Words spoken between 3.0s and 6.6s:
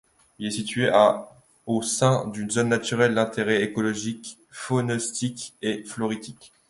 d'intérêt écologique, faunistique et floristique.